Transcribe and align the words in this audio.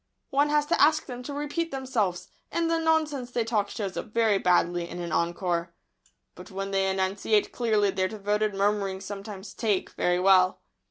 One 0.31 0.49
has 0.49 0.65
to 0.65 0.81
ask 0.81 1.05
them 1.05 1.21
to 1.21 1.31
repeat 1.31 1.69
themselves, 1.69 2.27
and 2.51 2.71
the 2.71 2.79
nonsense 2.79 3.29
they 3.29 3.43
talk 3.43 3.69
shows 3.69 3.95
up 3.95 4.07
very 4.07 4.39
badly 4.39 4.89
in 4.89 4.97
an 4.99 5.11
encore. 5.11 5.75
But 6.33 6.49
when 6.49 6.71
they 6.71 6.89
enunciate 6.89 7.51
clearly 7.51 7.91
their 7.91 8.07
devoted 8.07 8.55
murmurings 8.55 9.05
sometimes 9.05 9.53
"take" 9.53 9.91
very 9.91 10.19
well. 10.19 10.59